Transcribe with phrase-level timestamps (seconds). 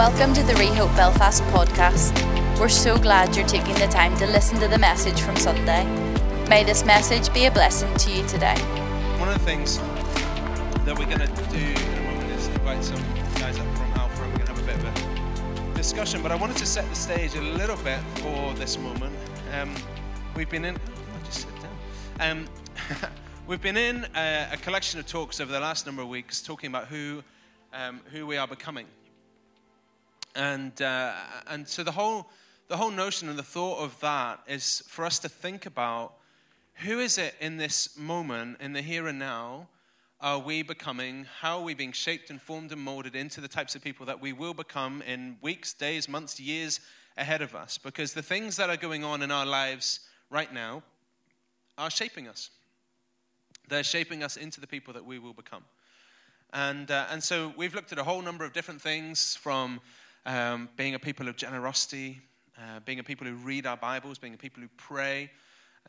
[0.00, 2.18] Welcome to the Rehope Belfast podcast.
[2.58, 5.84] We're so glad you're taking the time to listen to the message from Sunday.
[6.48, 8.58] May this message be a blessing to you today.
[9.18, 9.76] One of the things
[10.86, 13.02] that we're going to do in a moment is invite some
[13.34, 14.22] guys up from Alpha.
[14.22, 16.96] We're going to have a bit of a discussion, but I wanted to set the
[16.96, 19.14] stage a little bit for this moment.
[19.52, 19.74] Um,
[20.34, 20.76] we've been in.
[20.76, 22.30] I'll just sit down.
[22.30, 22.48] Um,
[23.46, 26.68] we've been in a, a, collection of talks over the last number of weeks talking
[26.68, 27.22] about who,
[27.74, 28.86] um, who we are becoming.
[30.34, 31.14] And, uh,
[31.48, 32.28] and so the whole,
[32.68, 36.14] the whole notion and the thought of that is for us to think about
[36.74, 39.68] who is it in this moment, in the here and now,
[40.20, 41.26] are we becoming?
[41.40, 44.20] How are we being shaped and formed and molded into the types of people that
[44.20, 46.80] we will become in weeks, days, months, years
[47.16, 47.78] ahead of us?
[47.78, 50.82] Because the things that are going on in our lives right now
[51.76, 52.50] are shaping us.
[53.68, 55.64] They're shaping us into the people that we will become.
[56.52, 59.80] And, uh, and so we've looked at a whole number of different things from
[60.26, 62.20] um, being a people of generosity,
[62.58, 65.30] uh, being a people who read our Bibles, being a people who pray,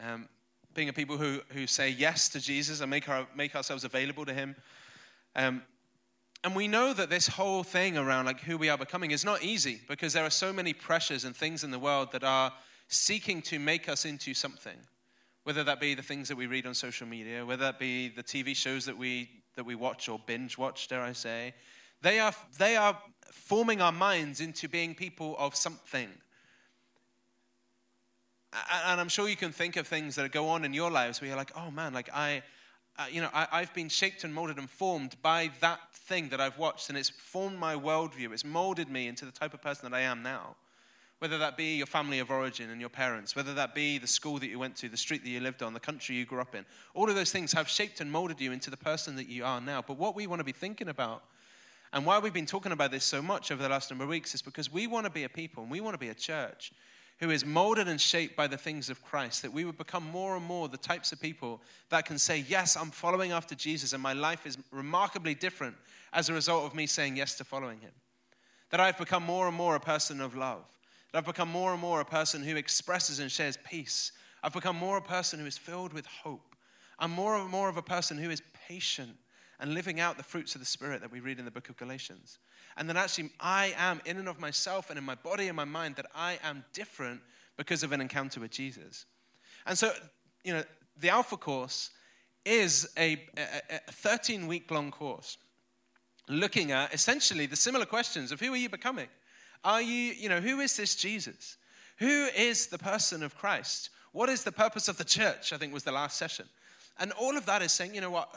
[0.02, 0.28] um,
[0.74, 4.26] being a people who, who say yes to Jesus and make, our, make ourselves available
[4.26, 4.56] to Him.
[5.36, 5.64] Um,
[6.44, 9.44] and we know that this whole thing around like who we are becoming is not
[9.44, 12.52] easy because there are so many pressures and things in the world that are
[12.88, 14.78] seeking to make us into something.
[15.44, 18.24] Whether that be the things that we read on social media, whether that be the
[18.24, 21.54] TV shows that we that we watch or binge watch, dare I say,
[22.02, 22.98] they are they are
[23.32, 26.10] forming our minds into being people of something.
[28.86, 31.30] And I'm sure you can think of things that go on in your lives where
[31.30, 32.44] you're like, oh man, like I,
[33.00, 36.42] uh, you know, I, I've been shaped and molded and formed by that thing that
[36.42, 38.34] I've watched, and it's formed my worldview.
[38.34, 40.58] It's molded me into the type of person that I am now.
[41.20, 44.40] Whether that be your family of origin and your parents, whether that be the school
[44.40, 46.56] that you went to, the street that you lived on, the country you grew up
[46.56, 49.46] in, all of those things have shaped and molded you into the person that you
[49.46, 49.84] are now.
[49.86, 51.24] But what we want to be thinking about
[51.94, 54.34] and why we've been talking about this so much over the last number of weeks
[54.34, 56.72] is because we want to be a people and we want to be a church
[57.20, 60.35] who is molded and shaped by the things of Christ, that we would become more
[60.35, 64.01] and more the types of people that can say, Yes, I'm following after Jesus, and
[64.01, 65.75] my life is remarkably different
[66.13, 67.91] as a result of me saying yes to following him.
[68.72, 70.63] That I've become more and more a person of love,
[71.12, 74.13] that I've become more and more a person who expresses and shares peace.
[74.41, 76.56] I've become more a person who is filled with hope.
[76.97, 79.16] I'm more and more of a person who is patient
[79.62, 81.78] and living out the fruits of the Spirit that we read in the book of
[81.78, 82.40] Galatians.
[82.76, 85.66] And that actually I am, in and of myself and in my body and my
[85.66, 87.22] mind, that I am different
[87.58, 89.06] because of an encounter with Jesus.
[89.68, 89.92] And so,
[90.44, 90.64] you know,
[90.98, 91.92] the Alpha course
[92.44, 93.22] is a,
[93.92, 95.38] 13 week long course
[96.28, 99.08] looking at essentially the similar questions of who are you becoming?
[99.64, 101.58] Are you, you know, who is this Jesus?
[102.00, 103.92] Who is the person of Christ?
[104.12, 105.54] What is the purpose of the church?
[105.54, 106.48] I think was the last session.
[107.01, 108.29] And all of that is saying, you know what,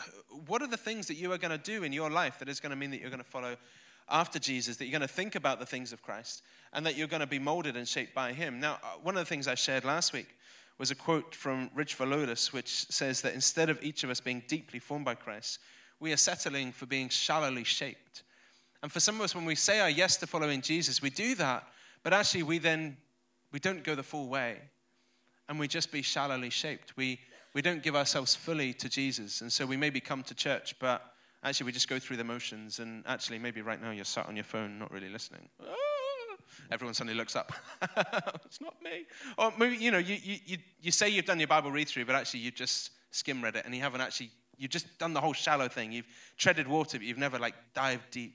[0.46, 2.60] what are the things that you are going to do in your life that is
[2.60, 3.56] going to mean that you're going to follow
[4.08, 6.42] after Jesus, that you're going to think about the things of Christ,
[6.72, 8.60] and that you're going to be molded and shaped by Him.
[8.60, 10.28] Now, uh, one of the things I shared last week
[10.78, 14.42] was a quote from Rich Villodas, which says that instead of each of us being
[14.48, 15.58] deeply formed by Christ,
[16.00, 18.22] we are settling for being shallowly shaped.
[18.82, 21.34] And for some of us, when we say our yes to following Jesus, we do
[21.34, 21.68] that,
[22.02, 22.96] but actually we then
[23.52, 24.56] we don't go the full way,
[25.50, 26.96] and we just be shallowly shaped.
[26.96, 27.20] We
[27.54, 29.40] we don't give ourselves fully to Jesus.
[29.40, 32.80] And so we maybe come to church, but actually we just go through the motions.
[32.80, 35.48] And actually, maybe right now you're sat on your phone, not really listening.
[35.62, 35.74] Ah!
[36.70, 37.52] Everyone suddenly looks up.
[38.44, 39.06] it's not me.
[39.38, 42.14] Or maybe, you know, you, you, you say you've done your Bible read through, but
[42.14, 45.32] actually you've just skim read it and you haven't actually, you've just done the whole
[45.32, 45.92] shallow thing.
[45.92, 48.34] You've treaded water, but you've never like dived deep.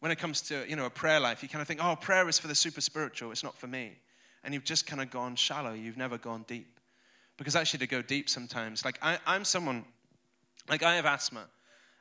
[0.00, 2.28] When it comes to, you know, a prayer life, you kind of think, oh, prayer
[2.28, 3.32] is for the super spiritual.
[3.32, 3.96] It's not for me.
[4.44, 5.72] And you've just kind of gone shallow.
[5.72, 6.77] You've never gone deep.
[7.38, 9.84] Because actually, to go deep sometimes, like I, I'm someone,
[10.68, 11.46] like I have asthma,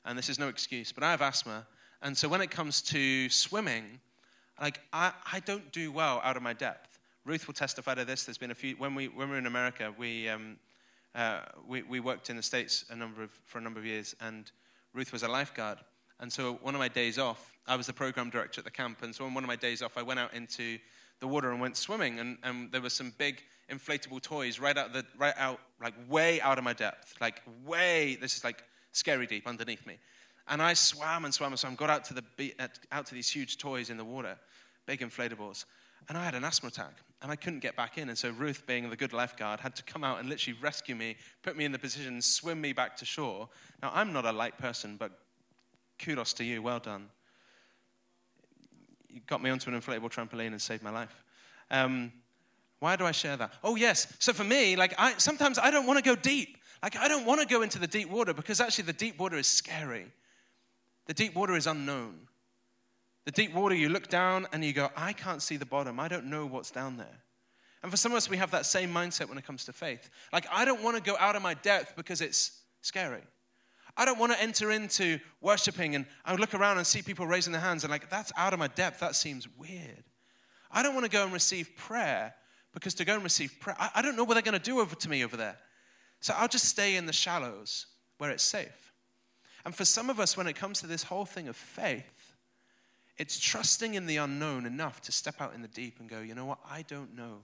[0.03, 1.65] and this is no excuse, but I have asthma.
[2.01, 4.01] And so when it comes to swimming,
[4.59, 6.99] like I, I don't do well out of my depth.
[7.23, 8.25] Ruth will testify to this.
[8.25, 10.57] There's been a few, when we, when we were in America, we, um,
[11.13, 14.15] uh, we, we worked in the States a number of, for a number of years,
[14.21, 14.51] and
[14.93, 15.77] Ruth was a lifeguard.
[16.19, 19.03] And so one of my days off, I was the program director at the camp,
[19.03, 20.79] and so on one of my days off, I went out into
[21.19, 23.41] the water and went swimming, and, and there were some big
[23.72, 28.17] inflatable toys right out the right out like way out of my depth, like way.
[28.19, 29.97] This is like scary deep underneath me,
[30.47, 31.75] and I swam and swam and swam.
[31.75, 32.53] Got out to the
[32.91, 34.37] out to these huge toys in the water,
[34.85, 35.66] big inflatables,
[36.09, 38.09] and I had an asthma attack and I couldn't get back in.
[38.09, 41.16] And so Ruth, being the good lifeguard, had to come out and literally rescue me,
[41.41, 43.49] put me in the position, swim me back to shore.
[43.81, 45.11] Now I'm not a light person, but
[45.99, 46.61] kudos to you.
[46.61, 47.09] Well done.
[49.25, 51.23] Got me onto an inflatable trampoline and saved my life.
[51.72, 52.11] Um,
[52.79, 53.53] why do I share that?
[53.64, 54.14] Oh, yes.
[54.19, 56.58] So for me, like, I, sometimes I don't want to go deep.
[56.84, 59.37] Like, I don't want to go into the deep water because actually the deep water
[59.37, 60.05] is scary.
[61.08, 62.28] The deep water is unknown.
[63.25, 65.99] The deep water, you look down and you go, I can't see the bottom.
[65.99, 67.19] I don't know what's down there.
[67.81, 70.09] And for some of us, we have that same mindset when it comes to faith.
[70.31, 73.22] Like, I don't want to go out of my depth because it's scary.
[73.97, 77.52] I don't want to enter into worshiping and I look around and see people raising
[77.52, 78.99] their hands and, like, that's out of my depth.
[78.99, 80.03] That seems weird.
[80.72, 82.35] I don't want to go and receive prayer
[82.73, 84.79] because to go and receive prayer, I, I don't know what they're going to do
[84.79, 85.58] over to me over there.
[86.20, 88.94] So I'll just stay in the shallows where it's safe.
[89.66, 92.35] And for some of us, when it comes to this whole thing of faith,
[93.17, 96.35] it's trusting in the unknown enough to step out in the deep and go, you
[96.35, 96.59] know what?
[96.70, 97.40] I don't know.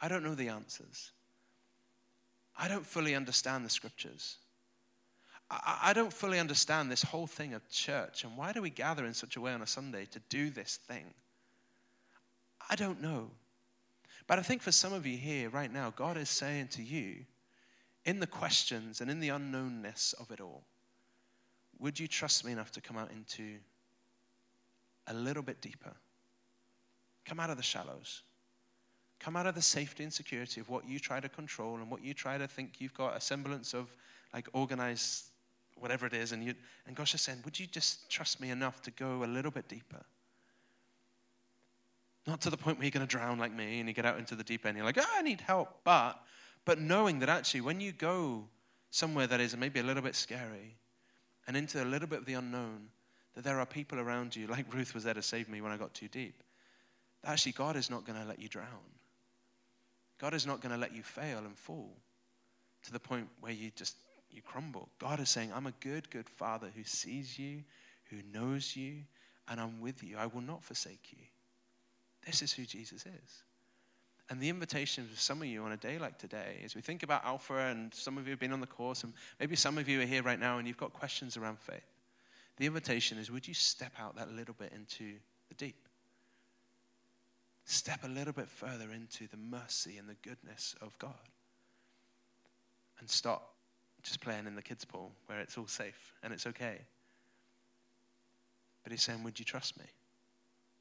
[0.00, 1.12] I don't know the answers.
[2.58, 4.36] I don't fully understand the scriptures.
[5.52, 9.12] I, don't fully understand this whole thing of church and why do we gather in
[9.12, 11.12] such a way on a Sunday to do this thing?
[12.70, 13.30] I don't know.
[14.26, 17.26] But I think for some of you here right now, God is saying to you,
[18.04, 20.62] in the questions and in the unknownness of it all,
[21.78, 23.56] would you trust me enough to come out into
[25.08, 25.92] a little bit deeper?
[27.26, 28.22] Come out of the shallows.
[29.20, 32.02] Come out of the safety and security of what you try to control and what
[32.02, 33.94] you try to think you've got a semblance of
[34.32, 35.31] like organized
[35.82, 36.32] whatever it is.
[36.32, 36.54] And, you,
[36.86, 39.68] and Gosh is saying, would you just trust me enough to go a little bit
[39.68, 40.04] deeper?
[42.26, 44.18] Not to the point where you're going to drown like me and you get out
[44.18, 44.76] into the deep end.
[44.76, 45.80] You're like, oh, I need help.
[45.82, 46.22] But,
[46.64, 48.44] but knowing that actually when you go
[48.90, 50.76] somewhere that is maybe a little bit scary
[51.46, 52.88] and into a little bit of the unknown,
[53.34, 55.76] that there are people around you, like Ruth was there to save me when I
[55.76, 56.42] got too deep.
[57.22, 58.66] That actually, God is not going to let you drown.
[60.20, 61.96] God is not going to let you fail and fall
[62.84, 63.96] to the point where you just
[64.32, 64.88] you crumble.
[64.98, 67.62] God is saying, I'm a good, good father who sees you,
[68.10, 69.04] who knows you,
[69.48, 70.16] and I'm with you.
[70.16, 71.24] I will not forsake you.
[72.24, 73.42] This is who Jesus is.
[74.30, 77.02] And the invitation for some of you on a day like today, as we think
[77.02, 79.88] about Alpha, and some of you have been on the course, and maybe some of
[79.88, 81.82] you are here right now and you've got questions around faith.
[82.56, 85.14] The invitation is would you step out that little bit into
[85.48, 85.88] the deep?
[87.64, 91.28] step a little bit further into the mercy and the goodness of God
[92.98, 93.51] and stop
[94.02, 96.78] just playing in the kids' pool where it's all safe and it's okay.
[98.82, 99.86] But he's saying, Would you trust me?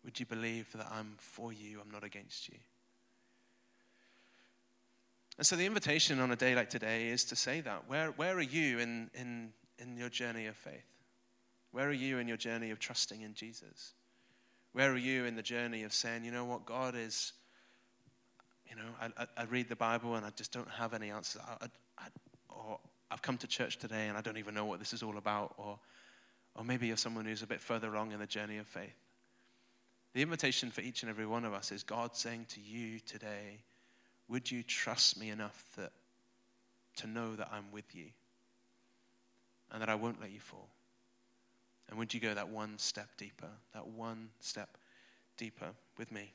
[0.03, 2.57] Would you believe that I'm for you, I'm not against you?
[5.37, 7.87] And so the invitation on a day like today is to say that.
[7.87, 10.85] Where, where are you in, in, in your journey of faith?
[11.71, 13.93] Where are you in your journey of trusting in Jesus?
[14.73, 17.33] Where are you in the journey of saying, you know what, God is,
[18.69, 21.41] you know, I, I, I read the Bible and I just don't have any answers.
[21.61, 21.67] I,
[22.49, 22.79] or
[23.11, 25.53] I've come to church today and I don't even know what this is all about.
[25.57, 25.77] Or,
[26.55, 28.95] or maybe you're someone who's a bit further along in the journey of faith.
[30.13, 33.59] The invitation for each and every one of us is God saying to you today,
[34.29, 35.91] would you trust me enough that,
[36.97, 38.07] to know that I'm with you
[39.71, 40.69] and that I won't let you fall?
[41.89, 44.77] And would you go that one step deeper, that one step
[45.35, 45.67] deeper
[45.97, 46.31] with me?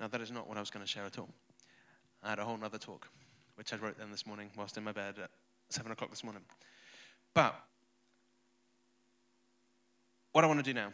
[0.00, 1.30] Now, that is not what I was going to share at all.
[2.24, 3.06] I had a whole other talk,
[3.56, 5.30] which I wrote then this morning whilst in my bed at
[5.68, 6.42] 7 o'clock this morning.
[7.34, 7.54] But
[10.32, 10.88] what I want to do now,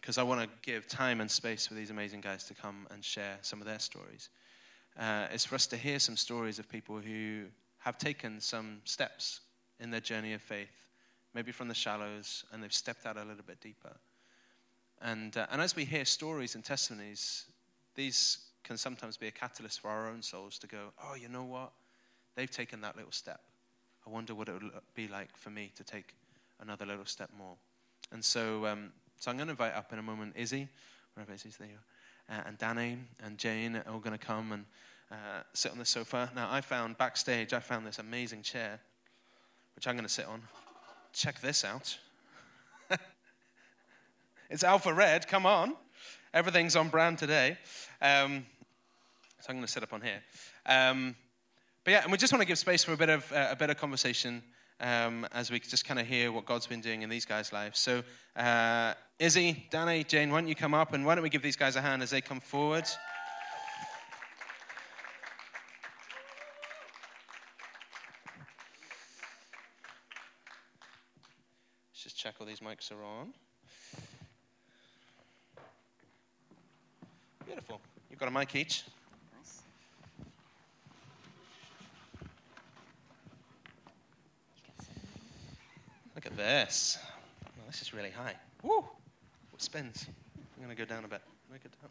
[0.00, 3.04] because I want to give time and space for these amazing guys to come and
[3.04, 4.30] share some of their stories,
[4.98, 7.44] uh, is for us to hear some stories of people who
[7.78, 9.42] have taken some steps
[9.78, 10.88] in their journey of faith,
[11.34, 13.96] maybe from the shallows, and they've stepped out a little bit deeper.
[15.00, 17.46] And, uh, and as we hear stories and testimonies,
[17.94, 21.44] these can sometimes be a catalyst for our own souls to go, oh, you know
[21.44, 21.72] what?
[22.36, 23.40] They've taken that little step.
[24.06, 26.14] I wonder what it would be like for me to take
[26.60, 27.56] another little step more.
[28.10, 30.68] And so, um, so I'm going to invite up in a moment Izzy,
[31.14, 31.68] wherever Izzy's there,
[32.30, 34.64] uh, and Danny and Jane are all going to come and
[35.10, 36.30] uh, sit on the sofa.
[36.34, 38.80] Now, I found backstage, I found this amazing chair,
[39.74, 40.42] which I'm going to sit on.
[41.12, 41.98] Check this out.
[44.50, 45.76] it's Alpha Red, come on.
[46.32, 47.58] Everything's on brand today.
[48.02, 48.44] Um,
[49.38, 50.20] so I'm going to sit up on here.
[50.66, 51.14] Um,
[51.84, 53.56] but yeah, and we just want to give space for a bit of, uh, a
[53.56, 54.42] bit of conversation
[54.80, 57.78] um, as we just kind of hear what God's been doing in these guys' lives.
[57.78, 58.02] So,
[58.34, 61.54] uh, Izzy, Danny, Jane, why don't you come up and why don't we give these
[61.54, 62.88] guys a hand as they come forward?
[71.92, 73.32] Let's just check all these mics are on.
[77.46, 77.80] Beautiful.
[78.12, 78.84] You've got a mic each.
[86.14, 86.98] Look at this.
[87.66, 88.34] This is really high.
[88.62, 88.84] Woo!
[89.54, 90.04] It spins.
[90.36, 91.22] I'm going to go down a bit.
[91.50, 91.90] Make it down.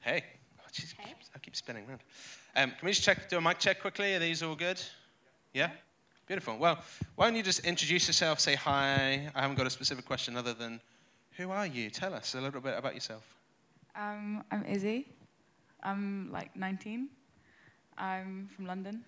[0.00, 0.24] Hey.
[0.58, 0.94] Oh, geez,
[1.34, 2.00] I keep spinning around.
[2.56, 4.14] Um, can we just check, do a mic check quickly?
[4.14, 4.80] Are these all good?
[5.52, 5.72] Yeah?
[6.26, 6.56] Beautiful.
[6.56, 6.78] Well,
[7.16, 9.30] why don't you just introduce yourself, say hi.
[9.34, 10.80] I haven't got a specific question other than
[11.36, 11.90] who are you?
[11.90, 13.24] Tell us a little bit about yourself.
[13.94, 15.06] Um, I'm Izzy.
[15.82, 17.08] I'm like 19.
[17.98, 19.04] I'm from London.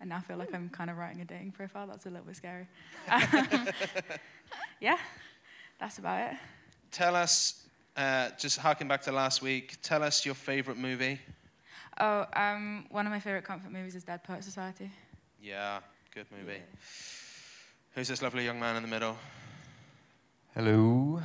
[0.00, 1.86] I now feel like I'm kind of writing a dating profile.
[1.86, 2.66] That's a little bit scary.
[4.80, 4.98] yeah,
[5.78, 6.38] that's about it.
[6.90, 7.66] Tell us,
[7.96, 11.20] uh, just harking back to last week, tell us your favorite movie.
[11.98, 14.90] Oh, um, one of my favorite comfort movies is Dead Poet Society.
[15.42, 15.80] Yeah,
[16.14, 16.60] good movie.
[17.94, 19.16] Who's this lovely young man in the middle?
[20.56, 21.20] Hello,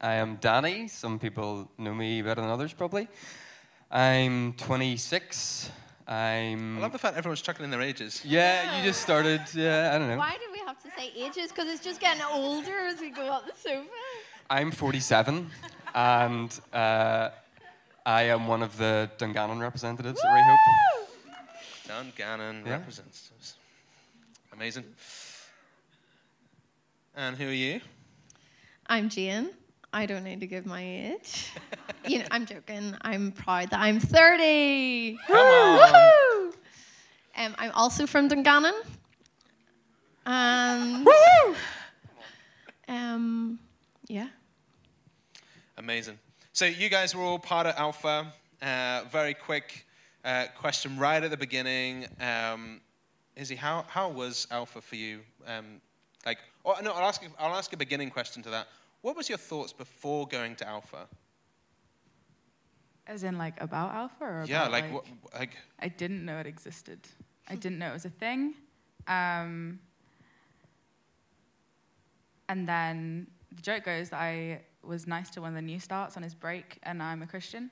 [0.00, 0.88] I am Danny.
[0.88, 3.08] Some people know me better than others, probably.
[3.90, 5.70] I'm 26.
[6.08, 6.78] I'm.
[6.78, 8.22] I love the fact everyone's chuckling their ages.
[8.24, 9.42] Yeah, you just started.
[9.52, 10.16] Yeah, I don't know.
[10.16, 11.50] Why do we have to say ages?
[11.50, 13.90] Because it's just getting older as we go up the sofa.
[14.48, 15.50] I'm 47,
[15.94, 17.28] and uh,
[18.06, 21.06] I am one of the Dungannon representatives at Rehope.
[21.86, 22.72] Dungannon Yeah.
[22.72, 23.56] representatives.
[24.54, 24.84] Amazing.
[27.14, 27.82] And who are you?
[28.86, 29.50] I'm Jane.
[29.92, 31.50] I don't need to give my age.
[32.06, 32.96] you know, I'm joking.
[33.02, 35.18] I'm proud that I'm 30.
[35.26, 36.52] Come on.
[37.36, 38.74] Um, I'm also from Dungannon.
[40.26, 41.06] And
[42.88, 43.58] um,
[44.06, 44.28] yeah.
[45.78, 46.18] Amazing.
[46.52, 48.32] So you guys were all part of Alpha.
[48.60, 49.86] Uh, very quick
[50.24, 52.06] uh, question right at the beginning.
[52.20, 52.80] Um,
[53.36, 55.20] Izzy, how, how was Alpha for you?
[55.46, 55.80] Um,
[56.24, 58.68] like, oh, no, I'll ask, you- I'll ask a beginning question to that.
[59.02, 61.06] What was your thoughts before going to Alpha?
[63.06, 65.04] As in, like, about Alpha or yeah, about, like, what,
[65.34, 67.00] like, I didn't know it existed.
[67.48, 68.54] I didn't know it was a thing.
[69.06, 69.78] Um,
[72.48, 76.16] and then the joke goes that I was nice to one of the new starts
[76.16, 77.70] on his break, and I'm a Christian.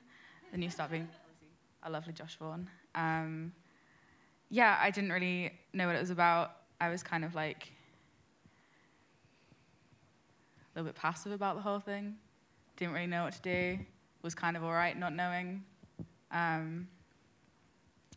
[0.51, 1.09] The new start being
[1.83, 2.69] a lovely Josh Vaughan.
[2.95, 3.53] Um,
[4.51, 6.53] yeah, I didn't really know what it was about.
[6.81, 7.73] I was kind of like
[10.75, 12.17] a little bit passive about the whole thing.
[12.77, 13.79] Didn't really know what to do.
[14.23, 15.65] Was kind of all right not knowing.
[16.31, 16.89] Um,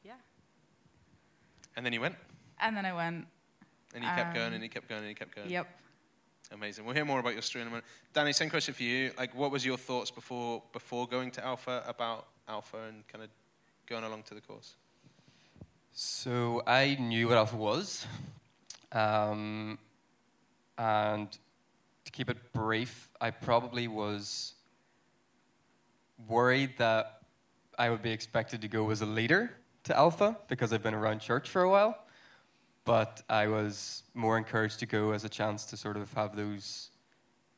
[0.04, 0.14] yeah.
[1.76, 2.16] and then you went,
[2.62, 3.26] And then I went,
[3.94, 5.50] and you kept going, Um, and you kept going, and you kept going.
[5.50, 5.68] yep.
[6.52, 6.86] Amazing.
[6.86, 7.86] We'll hear more about your story in a minute.
[8.14, 9.12] Danny, same question for you.
[9.18, 13.32] Like, what was your thoughts before before going to Alpha about Alpha and kind of
[13.88, 14.76] going along to the course?
[15.92, 18.06] So I knew what Alpha was,
[18.92, 19.80] um,
[20.78, 21.36] and
[22.06, 24.54] to keep it brief, I probably was
[26.28, 27.22] worried that
[27.78, 29.52] I would be expected to go as a leader
[29.84, 31.98] to Alpha because I've been around church for a while.
[32.86, 36.92] But I was more encouraged to go as a chance to sort of have those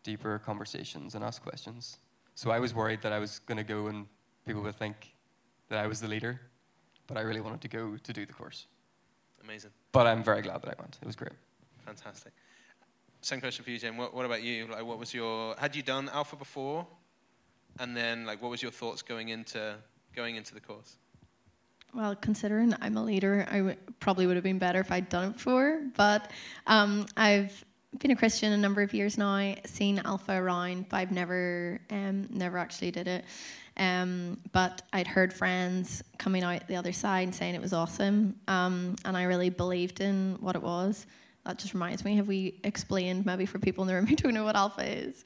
[0.04, 1.98] deeper conversations and ask questions.
[2.36, 4.08] So I was worried that I was going to go and
[4.46, 5.14] people would think
[5.68, 6.40] that I was the leader,
[7.08, 8.68] but I really wanted to go to do the course.
[9.44, 9.72] Amazing.
[9.92, 10.98] But I'm very glad that I went.
[11.02, 11.34] It was great.
[11.86, 12.32] Fantastic.
[13.22, 13.98] Same question for you, Jen.
[13.98, 14.68] What, what about you?
[14.68, 15.56] Like, what was your?
[15.58, 16.88] Had you done Alpha before?
[17.80, 19.76] And then, like, what was your thoughts going into
[20.16, 20.98] going into the course?
[21.94, 25.30] Well, considering I'm a leader, I w- probably would have been better if I'd done
[25.30, 25.82] it before.
[25.96, 26.32] But
[26.68, 27.64] um, I've
[28.00, 32.28] been a Christian a number of years now, seen Alpha around, but I've never, um,
[32.30, 33.26] never actually did it.
[33.78, 38.36] Um, but I'd heard friends coming out the other side and saying it was awesome,
[38.48, 41.06] um, and I really believed in what it was.
[41.48, 42.18] That just reminds me.
[42.18, 45.24] Have we explained maybe for people in the room who don't know what Alpha is?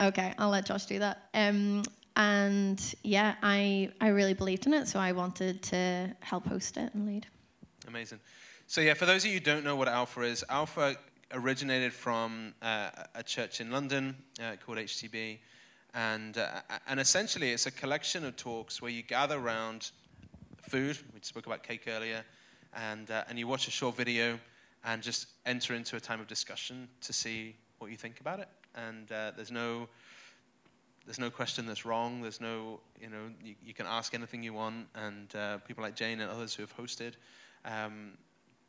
[0.00, 1.28] Okay, I'll let Josh do that.
[1.34, 1.82] Um,
[2.16, 6.94] and yeah, I I really believed in it, so I wanted to help host it
[6.94, 7.26] and lead.
[7.86, 8.20] Amazing.
[8.66, 10.96] So yeah, for those of you who don't know what Alpha is, Alpha
[11.30, 15.40] originated from uh, a church in London uh, called HTB,
[15.92, 19.90] and uh, and essentially it's a collection of talks where you gather around
[20.62, 20.96] food.
[21.12, 22.24] We spoke about cake earlier,
[22.72, 24.38] and uh, and you watch a short video
[24.84, 28.48] and just enter into a time of discussion to see what you think about it.
[28.74, 29.88] And uh, there's no
[31.04, 32.22] there's no question that's wrong.
[32.22, 35.96] There's no, you know, you, you can ask anything you want, and uh, people like
[35.96, 37.14] Jane and others who have hosted
[37.64, 38.12] um,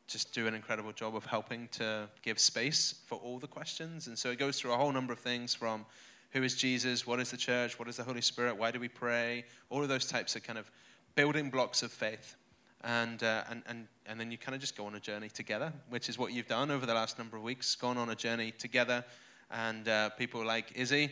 [0.08, 4.08] just do an incredible job of helping to give space for all the questions.
[4.08, 5.86] And so it goes through a whole number of things from
[6.32, 8.88] who is Jesus, what is the church, what is the Holy Spirit, why do we
[8.88, 10.70] pray, all of those types of kind of
[11.15, 12.36] building blocks of faith.
[12.83, 15.71] And, uh, and, and, and then you kind of just go on a journey together,
[15.89, 18.51] which is what you've done over the last number of weeks, gone on a journey
[18.51, 19.05] together.
[19.49, 21.11] And uh, people like Izzy,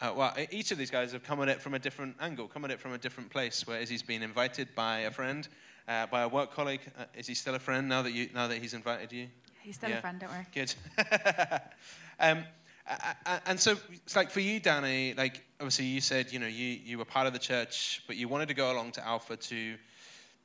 [0.00, 2.64] uh, well, each of these guys have come at it from a different angle, come
[2.64, 3.66] at it from a different place.
[3.66, 5.46] Where Izzy's been invited by a friend,
[5.86, 6.80] uh, by a work colleague.
[6.98, 9.28] Uh, is he still a friend now that you now that he's invited you?
[9.62, 9.98] He's still Yeah.
[9.98, 10.46] a friend, don't worry.
[10.52, 10.74] Good.
[12.20, 12.44] um,
[13.46, 15.14] and so it's like for you, Danny.
[15.14, 18.28] Like obviously, you said you know you you were part of the church, but you
[18.28, 19.76] wanted to go along to Alpha to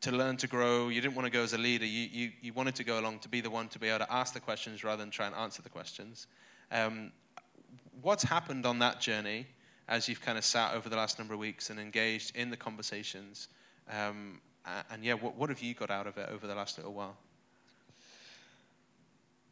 [0.01, 0.89] to learn to grow.
[0.89, 1.85] You didn't want to go as a leader.
[1.85, 4.13] You, you, you wanted to go along to be the one to be able to
[4.13, 6.27] ask the questions rather than try and answer the questions.
[6.71, 7.11] Um,
[8.01, 9.47] what's happened on that journey
[9.87, 12.57] as you've kind of sat over the last number of weeks and engaged in the
[12.57, 13.49] conversations?
[13.91, 14.39] Um,
[14.91, 17.17] and yeah, what, what have you got out of it over the last little while?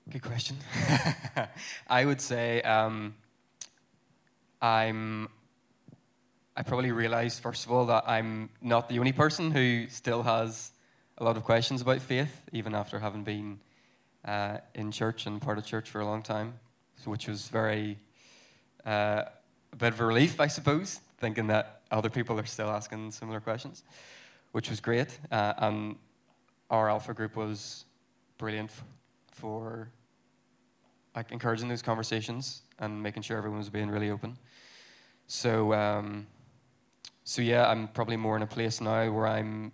[0.10, 0.56] Good question.
[1.90, 3.16] I would say um,
[4.62, 5.28] I'm.
[6.60, 10.72] I probably realized first of all that I'm not the only person who still has
[11.20, 13.60] a lot of questions about faith, even after having been
[14.26, 16.56] uh, in church and part of church for a long time,
[16.96, 18.00] so, which was very
[18.88, 19.26] uh,
[19.72, 23.40] a bit of a relief, I suppose, thinking that other people are still asking similar
[23.40, 23.84] questions,
[24.52, 25.20] which was great.
[25.32, 25.96] Uh, and
[26.72, 27.86] our alpha group was
[28.40, 28.72] brilliant
[29.32, 29.92] for
[31.16, 34.40] like encouraging those conversations and making sure everyone was being really open.
[35.28, 36.26] So, um,
[37.28, 39.74] so yeah, I'm probably more in a place now where I'm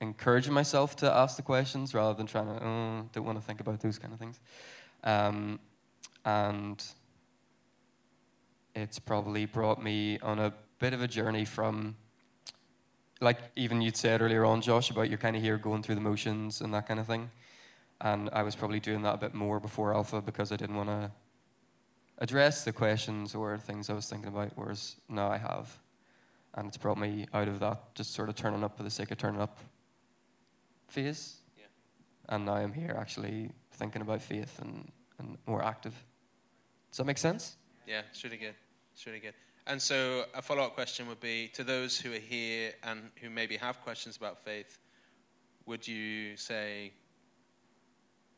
[0.00, 3.60] encouraging myself to ask the questions rather than trying to, oh, don't want to think
[3.60, 4.40] about those kind of things.
[5.04, 5.60] Um,
[6.24, 6.84] and
[8.74, 11.94] it's probably brought me on a bit of a journey from,
[13.20, 16.00] like even you'd said earlier on, Josh, about you're kind of here going through the
[16.00, 17.30] motions and that kind of thing.
[18.00, 20.88] And I was probably doing that a bit more before Alpha because I didn't want
[20.88, 21.12] to
[22.18, 25.78] address the questions or things I was thinking about, whereas now I have.
[26.58, 29.12] And it's brought me out of that just sort of turning up for the sake
[29.12, 29.58] of turning up
[30.88, 31.36] phase.
[31.56, 31.66] Yeah.
[32.28, 35.94] And now I'm here actually thinking about faith and, and more active.
[36.90, 37.56] Does that make sense?
[37.86, 38.56] Yeah, it's really good.
[38.92, 39.34] It's really good.
[39.68, 43.30] And so a follow up question would be to those who are here and who
[43.30, 44.78] maybe have questions about faith,
[45.64, 46.90] would you say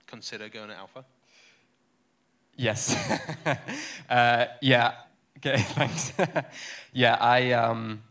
[0.06, 1.06] consider going to Alpha?
[2.54, 2.94] Yes.
[4.10, 4.92] uh, yeah.
[5.38, 6.12] Okay, thanks.
[6.92, 7.52] yeah, I.
[7.52, 8.02] Um,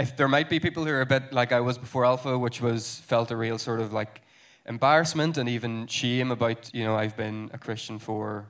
[0.00, 2.62] if there might be people who are a bit like I was before Alpha, which
[2.62, 4.22] was felt a real sort of like
[4.64, 8.46] embarrassment and even shame about, you know, I've been a Christian for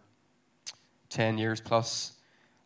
[1.09, 2.13] 10 years plus,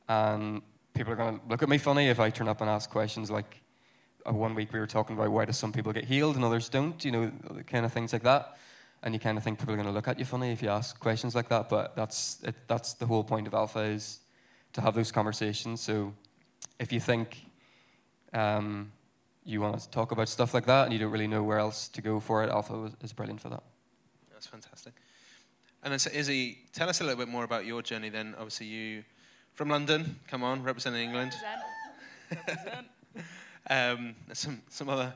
[0.06, 0.60] and
[0.92, 3.30] people are going to look at me funny if I turn up and ask questions
[3.30, 3.62] like,
[4.28, 6.68] uh, one week we were talking about why do some people get healed and others
[6.68, 7.32] don't, you know,
[7.66, 8.58] kind of things like that
[9.02, 10.68] and you kind of think people are going to look at you funny if you
[10.68, 11.68] ask questions like that.
[11.68, 14.20] But that's it, that's the whole point of Alpha is
[14.72, 15.82] to have those conversations.
[15.82, 16.14] So
[16.78, 17.44] if you think
[18.34, 18.92] um,
[19.44, 21.88] you want to talk about stuff like that and you don't really know where else
[21.88, 23.62] to go for it, Alpha is brilliant for that.
[24.32, 24.94] That's fantastic.
[25.82, 28.08] And then, so Izzy, tell us a little bit more about your journey.
[28.08, 29.04] Then, obviously, you
[29.52, 30.18] from London.
[30.28, 31.34] Come on, representing England.
[32.30, 32.86] Represent.
[33.70, 35.12] um, some some other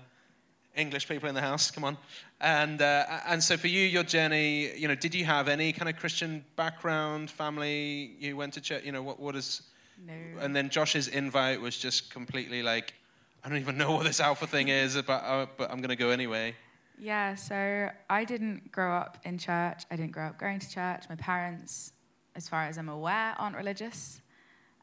[0.79, 1.71] English people in the house.
[1.71, 1.99] Come on.
[2.41, 5.89] And, uh, and so for you, your journey, you know, did you have any kind
[5.89, 8.15] of Christian background, family?
[8.19, 9.63] You went to church, you know, what, what is...
[10.07, 10.15] No.
[10.41, 12.95] And then Josh's invite was just completely like,
[13.44, 15.96] I don't even know what this alpha thing is, but, uh, but I'm going to
[15.96, 16.55] go anyway.
[16.98, 19.85] Yeah, so I didn't grow up in church.
[19.90, 21.05] I didn't grow up going to church.
[21.09, 21.92] My parents,
[22.35, 24.20] as far as I'm aware, aren't religious.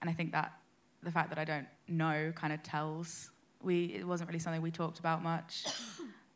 [0.02, 0.54] And I think that
[1.04, 3.32] the fact that I don't know kind of tells.
[3.62, 5.66] We, it wasn't really something we talked about much.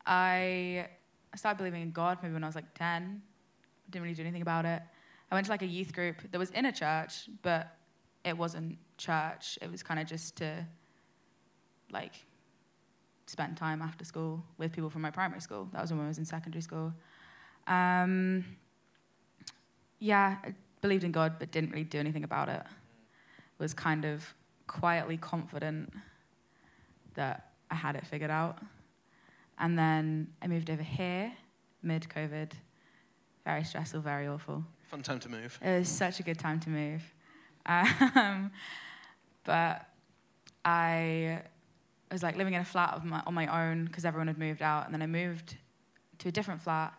[0.06, 0.88] I
[1.32, 3.22] I started believing in God maybe when I was like 10.
[3.88, 4.82] Didn't really do anything about it.
[5.30, 7.76] I went to like a youth group that was in a church, but
[8.24, 9.58] it wasn't church.
[9.62, 10.66] It was kind of just to
[11.92, 12.12] like
[13.26, 15.68] spend time after school with people from my primary school.
[15.72, 16.92] That was when I was in secondary school.
[17.66, 18.44] Um,
[20.00, 22.62] yeah, I believed in God, but didn't really do anything about it.
[23.58, 24.34] Was kind of
[24.66, 25.92] quietly confident
[27.14, 28.58] that I had it figured out.
[29.58, 31.32] And then I moved over here
[31.82, 32.52] mid COVID.
[33.44, 34.64] Very stressful, very awful.
[34.82, 35.58] Fun time to move.
[35.62, 37.02] It was such a good time to move.
[37.66, 38.50] Um,
[39.44, 39.86] but
[40.64, 41.42] I
[42.14, 44.84] was like living in a flat my, on my own because everyone had moved out.
[44.84, 45.56] And then I moved
[46.18, 46.92] to a different flat,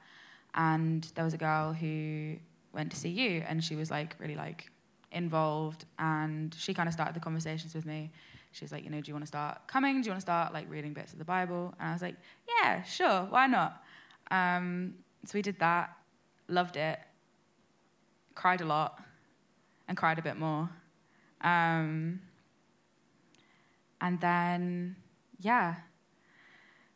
[0.54, 2.38] and there was a girl who
[2.74, 4.70] went to CU, and she was like really like
[5.12, 8.12] involved, and she kind of started the conversations with me
[8.52, 10.02] she was like, you know, do you want to start coming?
[10.02, 11.74] Do you want to start like reading bits of the Bible?
[11.80, 12.16] And I was like,
[12.48, 13.82] yeah, sure, why not?
[14.30, 14.96] Um,
[15.26, 15.96] so we did that,
[16.48, 17.00] loved it,
[18.36, 19.02] cried a lot,
[19.88, 20.70] and cried a bit more.
[21.42, 22.20] Um,
[24.02, 24.96] and then,
[25.40, 25.76] yeah,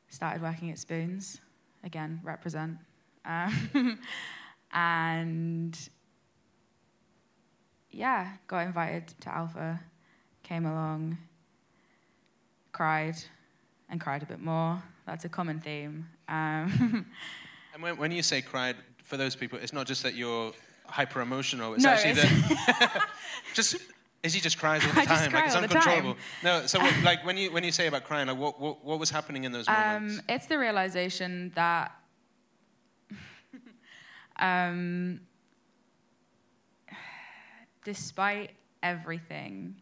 [0.10, 1.40] started working at Spoons,
[1.84, 2.78] again, represent.
[3.26, 4.00] Um,
[4.74, 5.78] and
[7.92, 9.80] yeah, got invited to Alpha,
[10.44, 11.18] came along,
[12.72, 13.16] cried
[13.90, 14.82] and cried a bit more.
[15.06, 16.08] That's a common theme.
[16.28, 17.06] Um,
[17.74, 20.52] and when, when you say cried, for those people, it's not just that you're
[20.88, 21.74] hyper emotional.
[21.76, 22.26] It's No, actually it's-
[22.68, 23.10] that
[23.54, 23.78] just
[24.26, 25.32] Izzy just cries all the I just time?
[25.32, 26.14] cry like it's all the uncontrollable.
[26.14, 26.22] time.
[26.44, 29.00] No, so what, like when you when you say about crying, like what what, what
[29.00, 30.18] was happening in those moments?
[30.18, 31.92] Um, it's the realization that
[34.40, 35.22] um,
[37.84, 39.76] despite everything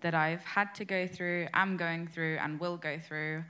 [0.00, 3.44] that I've had to go through, am going through, and will go through,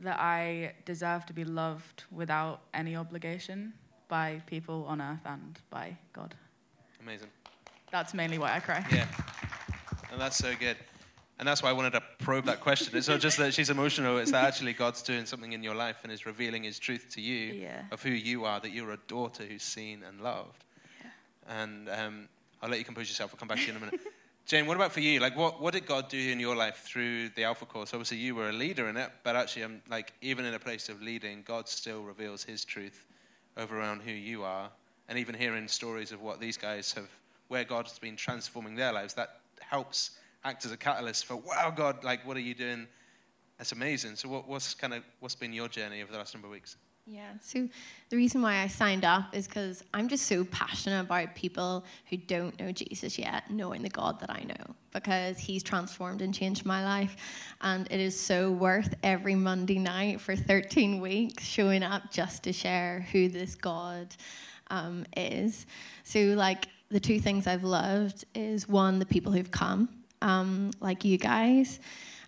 [0.00, 3.72] that I deserve to be loved without any obligation
[4.08, 6.34] by people on earth and by God.
[7.00, 7.28] Amazing.
[7.90, 8.84] That's mainly why I cry.
[8.92, 9.06] Yeah.
[10.12, 10.76] And that's so good.
[11.38, 12.96] And that's why I wanted to probe that question.
[12.96, 15.98] It's not just that she's emotional, it's that actually God's doing something in your life
[16.02, 17.82] and is revealing his truth to you Yeah.
[17.92, 20.64] of who you are, that you're a daughter who's seen and loved.
[21.00, 21.62] Yeah.
[21.62, 22.28] And um,
[22.60, 23.30] I'll let you compose yourself.
[23.32, 24.00] I'll come back to you in a minute.
[24.46, 25.20] Jane, what about for you?
[25.20, 27.92] Like, what, what did God do in your life through the Alpha course?
[27.92, 30.88] Obviously, you were a leader in it, but actually, I'm like, even in a place
[30.88, 33.04] of leading, God still reveals his truth
[33.58, 34.70] over around who you are.
[35.08, 37.10] And even hearing stories of what these guys have,
[37.48, 40.12] where God's been transforming their lives, that helps
[40.44, 42.86] act as a catalyst for, wow, God, like, what are you doing?
[43.58, 44.16] That's amazing.
[44.16, 46.76] So, what, what's kind of what's been your journey over the last number of weeks?
[47.10, 47.32] Yeah.
[47.40, 47.66] So
[48.10, 52.18] the reason why I signed up is because I'm just so passionate about people who
[52.18, 56.66] don't know Jesus yet, knowing the God that I know, because He's transformed and changed
[56.66, 57.16] my life,
[57.62, 62.52] and it is so worth every Monday night for 13 weeks showing up just to
[62.52, 64.14] share who this God
[64.68, 65.64] um, is.
[66.04, 69.88] So like the two things I've loved is one the people who've come,
[70.22, 71.80] um, like you guys.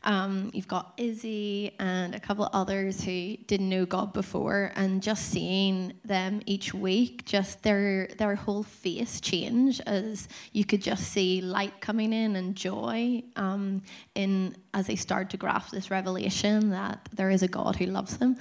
[0.02, 5.02] Um, you've got Izzy and a couple of others who didn't know God before, and
[5.02, 11.08] just seeing them each week, just their their whole face change as you could just
[11.08, 13.82] see light coming in and joy um,
[14.14, 18.16] in as they start to grasp this revelation that there is a God who loves
[18.16, 18.36] them,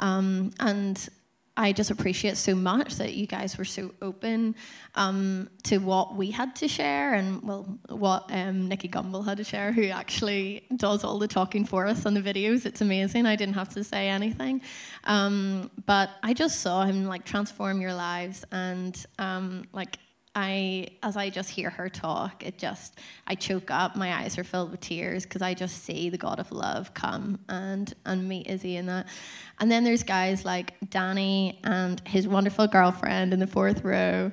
[0.00, 1.08] um, and
[1.56, 4.54] I just appreciate so much that you guys were so open
[4.94, 9.44] um, to what we had to share and well what um, Nicky Gumbel had to
[9.44, 12.66] share, who actually does all the talking for us on the videos.
[12.66, 13.26] It's amazing.
[13.26, 14.62] I didn't have to say anything,
[15.04, 19.98] um, but I just saw him like transform your lives and um, like.
[20.34, 23.96] I, as I just hear her talk, it just, I choke up.
[23.96, 27.40] My eyes are filled with tears because I just see the God of love come
[27.48, 29.08] and and meet Izzy in that.
[29.58, 34.30] And then there's guys like Danny and his wonderful girlfriend in the fourth row.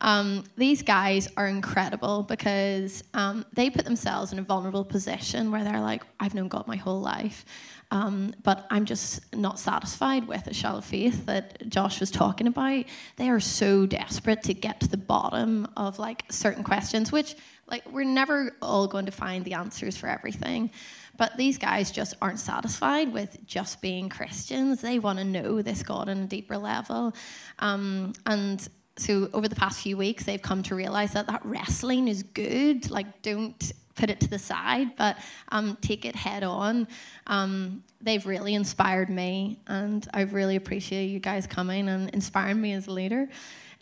[0.00, 5.64] Um, these guys are incredible because um, they put themselves in a vulnerable position where
[5.64, 7.44] they're like, I've known God my whole life.
[7.90, 12.84] Um, but I'm just not satisfied with a shallow faith that Josh was talking about.
[13.16, 17.34] They are so desperate to get to the bottom of like certain questions, which
[17.66, 20.70] like we're never all going to find the answers for everything.
[21.16, 24.80] But these guys just aren't satisfied with just being Christians.
[24.80, 27.14] They want to know this God on a deeper level.
[27.58, 32.06] Um, and so over the past few weeks, they've come to realize that that wrestling
[32.06, 32.90] is good.
[32.90, 35.18] Like, don't put it to the side, but
[35.50, 36.86] um, take it head on.
[37.26, 42.72] Um, they've really inspired me, and I really appreciate you guys coming and inspiring me
[42.72, 43.28] as a leader.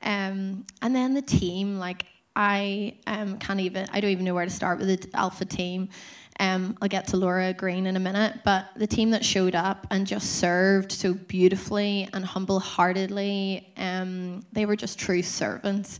[0.03, 4.51] Um, and then the team, like I can't even, I don't even know where to
[4.51, 5.89] start with the Alpha team.
[6.39, 9.87] Um, I'll get to Laura Green in a minute, but the team that showed up
[9.91, 15.99] and just served so beautifully and humble heartedly, um, they were just true servants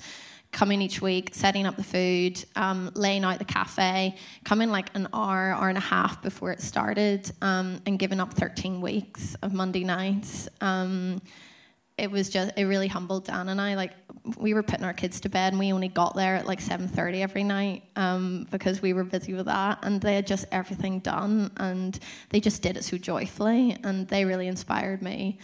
[0.57, 5.07] coming each week, setting up the food, um, laying out the cafe, coming like an
[5.13, 9.53] hour, hour and a half before it started, um, and giving up 13 weeks of
[9.53, 10.49] Monday nights.
[10.63, 11.21] Um,
[11.99, 13.75] it was just it really humbled Dan and I.
[13.75, 13.93] Like
[14.39, 17.21] we were putting our kids to bed, and we only got there at like 7:30
[17.21, 21.51] every night um, because we were busy with that, and they had just everything done,
[21.59, 21.99] and
[22.31, 25.39] they just did it so joyfully, and they really inspired me.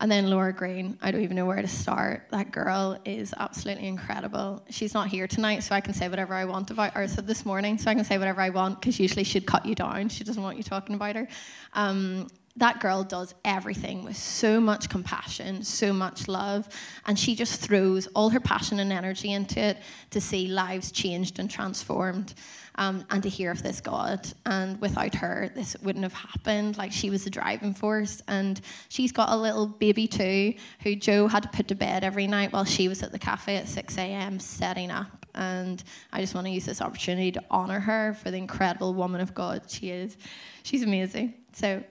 [0.00, 2.28] And then Laura Green, I don't even know where to start.
[2.30, 4.62] That girl is absolutely incredible.
[4.70, 7.08] She's not here tonight, so I can say whatever I want about her.
[7.08, 9.74] So this morning, so I can say whatever I want because usually she'd cut you
[9.74, 10.08] down.
[10.08, 11.26] She doesn't want you talking about her.
[11.72, 16.68] Um, that girl does everything with so much compassion, so much love,
[17.06, 19.78] and she just throws all her passion and energy into it
[20.10, 22.34] to see lives changed and transformed.
[22.78, 24.26] Um, and to hear of this God.
[24.46, 26.78] And without her, this wouldn't have happened.
[26.78, 28.22] Like she was the driving force.
[28.28, 32.28] And she's got a little baby too, who Joe had to put to bed every
[32.28, 34.38] night while she was at the cafe at 6 a.m.
[34.38, 35.26] setting up.
[35.34, 39.20] And I just want to use this opportunity to honor her for the incredible woman
[39.20, 40.16] of God she is.
[40.62, 41.34] She's amazing.
[41.52, 41.82] So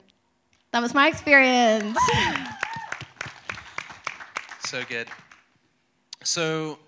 [0.72, 1.98] that was my experience.
[4.60, 5.08] So good.
[6.22, 6.78] So,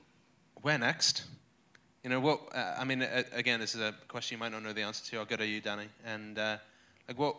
[0.60, 1.24] where next?
[2.02, 2.40] You know what?
[2.54, 5.04] Uh, I mean, uh, again, this is a question you might not know the answer
[5.10, 5.18] to.
[5.18, 5.88] I'll go to you, Danny.
[6.06, 6.56] And uh,
[7.06, 7.36] like, what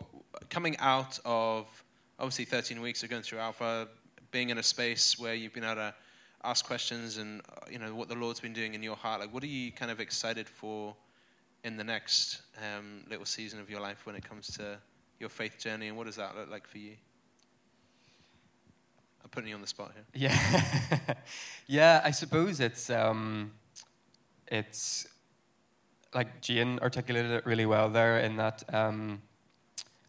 [0.50, 1.66] coming out of
[2.16, 3.88] obviously 13 weeks of going through Alpha,
[4.30, 5.94] being in a space where you've been able to
[6.44, 9.20] ask questions and uh, you know what the Lord's been doing in your heart.
[9.20, 10.94] Like, what are you kind of excited for
[11.64, 14.78] in the next um, little season of your life when it comes to
[15.18, 16.92] your faith journey, and what does that look like for you?
[19.24, 20.30] I'm putting you on the spot here.
[20.30, 21.14] Yeah,
[21.66, 22.00] yeah.
[22.04, 23.52] I suppose it's um,
[24.52, 25.06] it's
[26.14, 29.22] like Jane articulated it really well there in that um,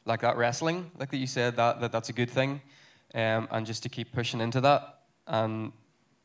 [0.05, 2.61] like that wrestling, like that you said that, that that's a good thing,
[3.15, 5.71] um, and just to keep pushing into that and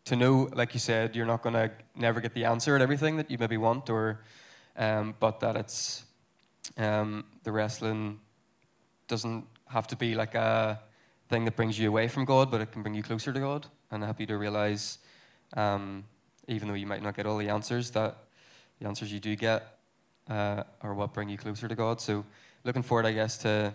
[0.05, 3.31] to know, like you said, you're not gonna never get the answer at everything that
[3.31, 4.21] you maybe want, or
[4.77, 6.05] um, but that it's
[6.77, 8.19] um, the wrestling
[9.07, 10.81] doesn't have to be like a
[11.29, 13.67] thing that brings you away from God, but it can bring you closer to God
[13.93, 14.99] and help you to realize,
[15.57, 16.05] um,
[16.49, 18.17] even though you might not get all the answers, that
[18.81, 19.79] the answers you do get
[20.29, 22.01] uh, are what bring you closer to God.
[22.01, 22.25] So,
[22.65, 23.73] looking forward, I guess, to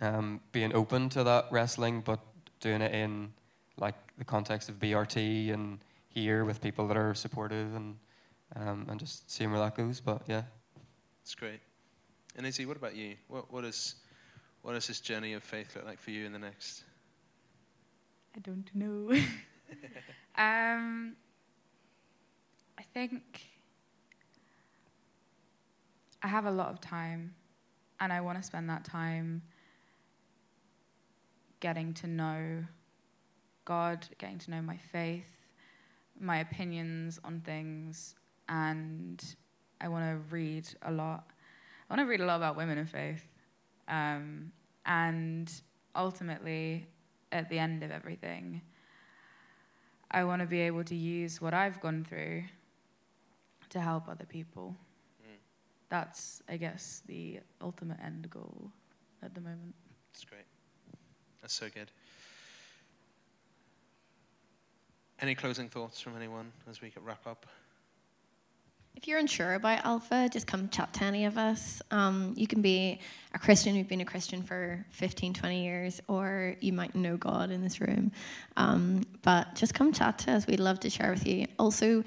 [0.00, 2.20] um, being open to that wrestling, but
[2.60, 3.32] doing it in
[3.78, 7.96] like the context of BRT and here with people that are supportive and
[8.54, 10.00] um, and just seeing where that goes.
[10.00, 10.42] But yeah,
[11.22, 11.60] it's great.
[12.36, 13.16] And Izzy, what about you?
[13.28, 13.96] What what is
[14.62, 16.84] what does this journey of faith look like for you in the next?
[18.34, 19.16] I don't know.
[20.36, 21.16] um,
[22.78, 23.42] I think
[26.22, 27.34] I have a lot of time,
[28.00, 29.42] and I want to spend that time
[31.60, 32.64] getting to know
[33.64, 35.30] God, getting to know my faith,
[36.18, 38.14] my opinions on things,
[38.48, 39.22] and
[39.80, 41.24] I want to read a lot.
[41.88, 43.26] I want to read a lot about women of faith.
[43.88, 44.52] Um,
[44.84, 45.50] and
[45.94, 46.86] ultimately,
[47.32, 48.62] at the end of everything,
[50.10, 52.44] I want to be able to use what I've gone through
[53.70, 54.76] to help other people.
[55.22, 55.36] Mm.
[55.88, 58.70] That's, I guess, the ultimate end goal
[59.22, 59.74] at the moment.
[60.12, 60.46] That's great.
[61.40, 61.90] That's so good.
[65.20, 67.46] Any closing thoughts from anyone as we wrap up?
[68.96, 71.82] If you're unsure about Alpha, just come chat to any of us.
[71.90, 72.98] Um, you can be
[73.34, 77.50] a Christian who've been a Christian for 15, 20 years, or you might know God
[77.50, 78.10] in this room.
[78.56, 80.46] Um, but just come chat to us.
[80.46, 81.46] We'd love to share with you.
[81.58, 82.04] Also,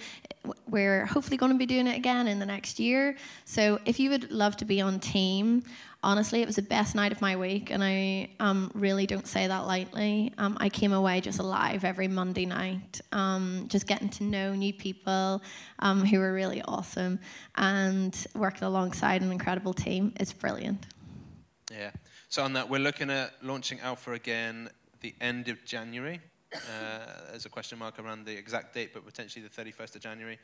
[0.67, 3.15] we're hopefully going to be doing it again in the next year.
[3.45, 5.63] So if you would love to be on team,
[6.03, 9.47] honestly, it was the best night of my week, and I um, really don't say
[9.47, 10.33] that lightly.
[10.38, 14.73] Um, I came away just alive every Monday night, um, just getting to know new
[14.73, 15.41] people
[15.79, 17.19] um, who were really awesome,
[17.55, 20.13] and working alongside an incredible team.
[20.19, 20.85] It's brilliant.
[21.71, 21.91] Yeah.
[22.29, 24.69] So on that, we're looking at launching Alpha again
[25.01, 26.19] the end of January.
[26.53, 26.59] Uh,
[27.29, 30.39] there's a question mark around the exact date, but potentially the 31st of January.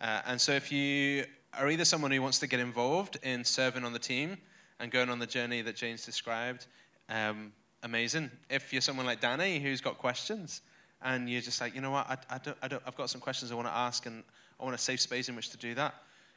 [0.00, 1.24] Uh, and so if you
[1.58, 4.36] are either someone who wants to get involved in serving on the team,
[4.80, 6.66] and going on the journey that Jane's described,
[7.08, 8.30] um, amazing.
[8.50, 10.62] If you're someone like Danny who's got questions
[11.02, 13.20] and you're just like, you know what, I, I don't, I don't, I've got some
[13.20, 14.22] questions I want to ask and
[14.60, 15.94] I want a safe space in which to do that,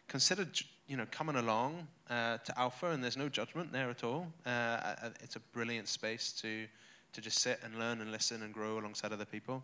[0.07, 0.45] consider
[0.87, 4.27] you know, coming along uh, to Alpha and there's no judgment there at all.
[4.45, 6.65] Uh, it's a brilliant space to,
[7.13, 9.63] to just sit and learn and listen and grow alongside other people.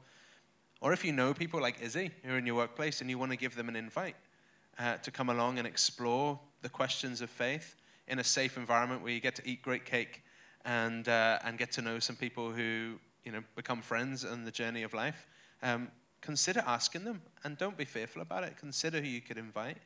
[0.81, 3.31] Or if you know people like Izzy who are in your workplace and you want
[3.31, 4.15] to give them an invite
[4.77, 7.75] uh, to come along and explore the questions of faith,
[8.07, 10.23] in a safe environment where you get to eat great cake
[10.63, 14.51] and, uh, and get to know some people who you know, become friends on the
[14.51, 15.25] journey of life,
[15.63, 15.89] um,
[16.21, 18.55] consider asking them and don't be fearful about it.
[18.57, 19.77] Consider who you could invite.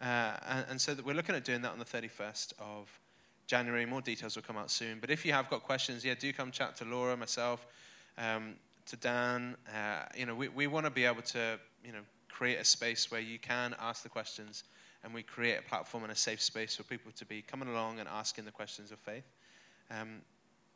[0.00, 2.88] Uh, and, and, so we're looking at doing that on the 31st of
[3.46, 3.84] January.
[3.84, 4.98] More details will come out soon.
[5.00, 7.66] But if you have got questions, yeah, do come chat to Laura, myself,
[8.16, 8.54] um,
[8.86, 9.56] to Dan.
[9.68, 13.10] Uh, you know, we, we want to be able to, you know, create a space
[13.10, 14.64] where you can ask the questions
[15.04, 18.00] and we create a platform and a safe space for people to be coming along
[18.00, 19.24] and asking the questions of faith.
[19.90, 20.22] Um,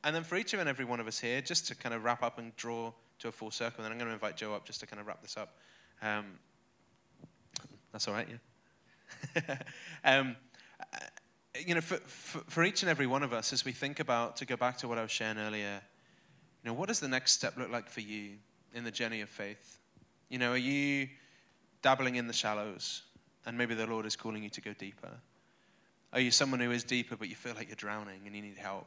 [0.04, 2.22] and then for each and every one of us here, just to kind of wrap
[2.22, 4.64] up and draw to a full circle, and then I'm going to invite Joe up
[4.64, 5.56] just to kind of wrap this up.
[6.00, 6.24] Um,
[7.92, 9.56] that's all right, yeah.
[10.04, 10.36] um,
[10.80, 10.98] uh,
[11.66, 14.36] you know, for, for, for, each and every one of us, as we think about,
[14.36, 15.82] to go back to what I was sharing earlier,
[16.62, 18.36] you know, what does the next step look like for you
[18.74, 19.78] in the journey of faith?
[20.28, 21.08] You know, are you
[21.82, 23.02] dabbling in the shallows?
[23.46, 25.10] And maybe the Lord is calling you to go deeper?
[26.12, 28.58] Are you someone who is deeper, but you feel like you're drowning and you need
[28.58, 28.86] help?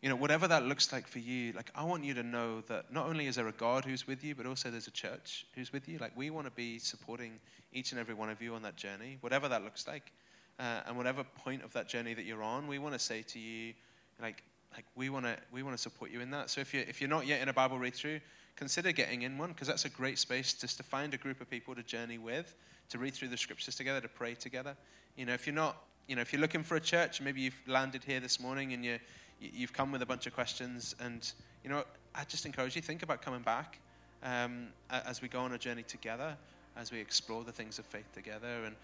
[0.00, 2.92] You know, whatever that looks like for you, like I want you to know that
[2.92, 5.72] not only is there a God who's with you, but also there's a church who's
[5.72, 5.98] with you.
[5.98, 7.38] Like we want to be supporting
[7.72, 10.12] each and every one of you on that journey, whatever that looks like.
[10.58, 13.38] Uh, and whatever point of that journey that you're on, we want to say to
[13.38, 13.72] you,
[14.20, 14.42] like,
[14.74, 16.50] like we want to we want to support you in that.
[16.50, 18.20] So if you if you're not yet in a Bible read through,
[18.56, 21.48] consider getting in one because that's a great space just to find a group of
[21.48, 22.54] people to journey with
[22.90, 24.76] to read through the scriptures together, to pray together.
[25.16, 25.76] You know, if you're not,
[26.08, 28.84] you know, if you're looking for a church, maybe you've landed here this morning and
[28.84, 28.98] you,
[29.40, 31.32] you've come with a bunch of questions, and
[31.64, 31.84] you know,
[32.14, 33.78] I just encourage you think about coming back.
[34.22, 36.36] um, as we go on a journey together,
[36.76, 38.64] as we explore the things of faith together.
[38.64, 38.76] And,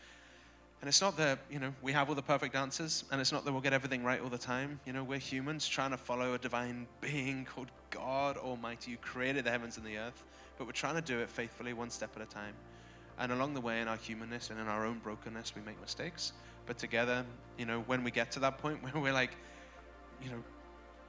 [0.81, 3.45] and it's not that, you know, we have all the perfect answers, and it's not
[3.45, 4.79] that we'll get everything right all the time.
[4.87, 9.45] You know, we're humans trying to follow a divine being called God Almighty who created
[9.45, 10.23] the heavens and the earth,
[10.57, 12.55] but we're trying to do it faithfully one step at a time.
[13.19, 16.33] And along the way, in our humanness and in our own brokenness, we make mistakes.
[16.67, 17.25] But together,
[17.57, 19.37] you know, when we get to that point where we're like,
[20.23, 20.43] you know,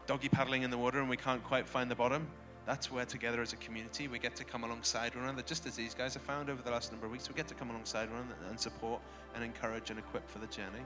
[0.08, 2.28] doggy paddling in the water and we can't quite find the bottom,
[2.70, 5.76] that's where together as a community we get to come alongside one another, just as
[5.76, 7.28] these guys have found over the last number of weeks.
[7.28, 9.02] We get to come alongside one another and support
[9.34, 10.86] and encourage and equip for the journey.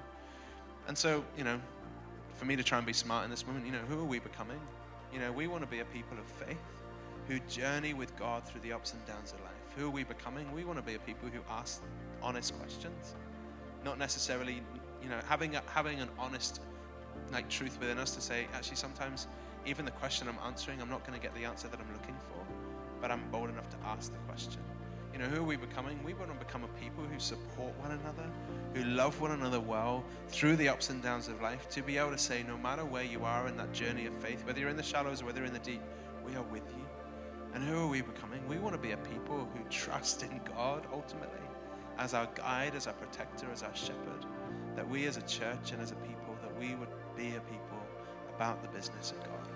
[0.88, 1.60] And so, you know,
[2.36, 4.20] for me to try and be smart in this moment, you know, who are we
[4.20, 4.62] becoming?
[5.12, 6.56] You know, we want to be a people of faith
[7.28, 9.52] who journey with God through the ups and downs of life.
[9.76, 10.50] Who are we becoming?
[10.54, 11.82] We want to be a people who ask
[12.22, 13.14] honest questions,
[13.84, 14.62] not necessarily,
[15.04, 16.62] you know, having a, having an honest
[17.34, 19.28] like truth within us to say, actually, sometimes
[19.66, 22.16] even the question I'm answering, I'm not going to get the answer that I'm looking
[22.30, 22.40] for,
[23.02, 24.62] but I'm bold enough to ask the question.
[25.14, 26.04] You know, who are we becoming?
[26.04, 28.28] We want to become a people who support one another,
[28.74, 32.12] who love one another well through the ups and downs of life, to be able
[32.12, 34.78] to say, no matter where you are in that journey of faith, whether you're in
[34.78, 35.82] the shallows or whether you're in the deep,
[36.26, 36.84] we are with you.
[37.54, 38.46] And who are we becoming?
[38.48, 41.30] We want to be a people who trust in God ultimately
[42.00, 44.26] as our guide, as our protector, as our shepherd.
[44.76, 47.78] That we as a church and as a people, that we would be a people
[48.36, 49.53] about the business of God.